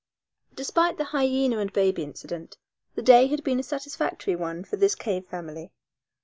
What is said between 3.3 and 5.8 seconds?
been a satisfactory one for this cave family.